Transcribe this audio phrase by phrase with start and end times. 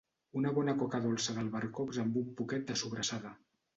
[0.39, 3.35] Una bona coca dolça d'albercocs amb un poquet de sobrassada